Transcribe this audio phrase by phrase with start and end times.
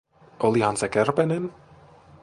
[0.39, 1.51] Olihan se kärpänen?